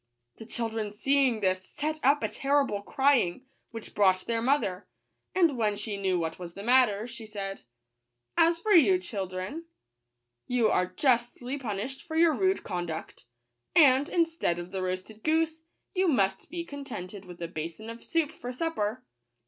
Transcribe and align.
The 0.37 0.47
children 0.47 0.91
see 0.91 1.27
ing 1.27 1.41
this 1.41 1.63
set 1.63 1.99
up 2.03 2.23
a 2.23 2.27
terrible 2.27 2.81
crying, 2.81 3.45
which 3.69 3.93
brought 3.93 4.21
their 4.25 4.41
mother; 4.41 4.87
and 5.35 5.55
when 5.55 5.75
she 5.75 5.95
knew 5.95 6.17
what 6.17 6.39
was 6.39 6.55
the 6.55 6.63
matter, 6.63 7.07
she 7.07 7.27
said," 7.27 7.61
As 8.49 8.57
for 8.59 8.71
you, 8.71 8.97
children, 8.97 9.53
S 9.53 9.63
you 10.47 10.69
are 10.71 10.87
justly 10.87 11.59
punished 11.59 12.01
for 12.01 12.15
your 12.15 12.33
rude 12.33 12.63
con 12.63 12.87
duct; 12.87 13.25
and, 13.75 14.09
instead 14.09 14.57
of 14.57 14.71
the 14.71 14.81
roasted 14.81 15.21
goose, 15.23 15.65
you 15.93 16.07
must 16.07 16.49
be 16.49 16.65
contented 16.65 17.25
with 17.25 17.39
a 17.39 17.47
basin 17.47 17.87
of 17.87 18.03
soup 18.03 18.31
for 18.31 18.51
supper." 18.51 19.03